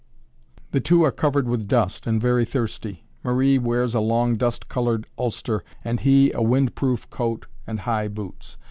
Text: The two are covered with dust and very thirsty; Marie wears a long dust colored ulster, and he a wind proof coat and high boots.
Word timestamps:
The 0.71 0.79
two 0.79 1.03
are 1.03 1.11
covered 1.11 1.47
with 1.47 1.67
dust 1.67 2.07
and 2.07 2.19
very 2.19 2.43
thirsty; 2.43 3.05
Marie 3.23 3.59
wears 3.59 3.93
a 3.93 3.99
long 3.99 4.35
dust 4.35 4.67
colored 4.67 5.05
ulster, 5.15 5.63
and 5.85 5.99
he 5.99 6.31
a 6.31 6.41
wind 6.41 6.73
proof 6.73 7.07
coat 7.11 7.45
and 7.67 7.81
high 7.81 8.07
boots. 8.07 8.57